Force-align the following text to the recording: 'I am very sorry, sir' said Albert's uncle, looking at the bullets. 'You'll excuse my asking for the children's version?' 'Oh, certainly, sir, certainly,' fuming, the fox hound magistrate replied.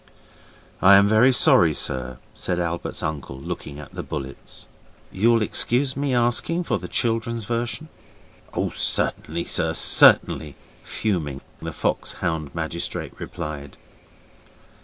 'I 0.81 0.95
am 0.95 1.07
very 1.07 1.31
sorry, 1.31 1.73
sir' 1.75 2.17
said 2.33 2.57
Albert's 2.59 3.03
uncle, 3.03 3.39
looking 3.39 3.77
at 3.77 3.93
the 3.93 4.01
bullets. 4.01 4.65
'You'll 5.11 5.43
excuse 5.43 5.95
my 5.95 6.11
asking 6.11 6.63
for 6.63 6.79
the 6.79 6.87
children's 6.87 7.45
version?' 7.45 7.87
'Oh, 8.55 8.71
certainly, 8.71 9.43
sir, 9.43 9.75
certainly,' 9.75 10.55
fuming, 10.83 11.41
the 11.61 11.71
fox 11.71 12.13
hound 12.13 12.55
magistrate 12.55 13.13
replied. 13.19 13.77